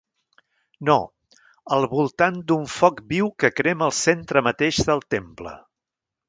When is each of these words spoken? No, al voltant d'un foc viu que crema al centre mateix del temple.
No, 0.87 0.95
al 1.77 1.85
voltant 1.91 2.39
d'un 2.51 2.63
foc 2.77 3.03
viu 3.13 3.29
que 3.45 3.53
crema 3.59 3.87
al 3.89 3.95
centre 3.99 4.43
mateix 4.49 4.81
del 4.89 5.05
temple. 5.17 5.55